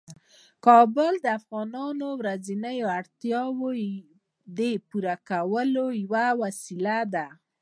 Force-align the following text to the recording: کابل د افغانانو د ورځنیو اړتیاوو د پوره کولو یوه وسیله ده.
کابل 0.65 1.13
د 1.21 1.25
افغانانو 1.39 2.07
د 2.15 2.17
ورځنیو 2.21 2.91
اړتیاوو 2.99 3.71
د 4.57 4.59
پوره 4.89 5.15
کولو 5.29 5.85
یوه 6.03 6.25
وسیله 6.43 6.97
ده. 7.13 7.27